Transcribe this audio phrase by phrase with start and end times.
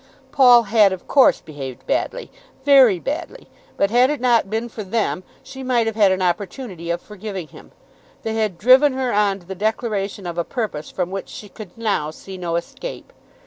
[0.31, 2.31] Paul had of course behaved badly,
[2.65, 6.89] very badly, but had it not been for them she might have had an opportunity
[6.89, 7.71] of forgiving him.
[8.23, 11.77] They had driven her on to the declaration of a purpose from which she could
[11.77, 13.13] now see no escape.